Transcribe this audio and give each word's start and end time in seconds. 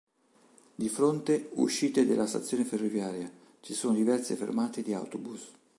Di 0.75 0.89
fronte 0.89 1.51
uscite 1.57 2.07
della 2.07 2.25
stazione 2.25 2.63
ferroviaria, 2.63 3.31
ci 3.59 3.75
sono 3.75 3.93
diverse 3.93 4.35
fermate 4.35 4.81
di 4.81 4.93
autobus. 4.93 5.47